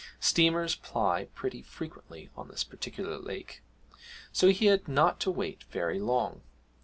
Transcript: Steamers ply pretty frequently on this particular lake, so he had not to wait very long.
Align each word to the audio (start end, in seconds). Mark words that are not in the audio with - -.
Steamers 0.19 0.73
ply 0.73 1.27
pretty 1.35 1.61
frequently 1.61 2.31
on 2.35 2.47
this 2.47 2.63
particular 2.63 3.19
lake, 3.19 3.61
so 4.33 4.49
he 4.49 4.65
had 4.65 4.87
not 4.87 5.19
to 5.19 5.29
wait 5.29 5.63
very 5.65 5.99
long. 5.99 6.41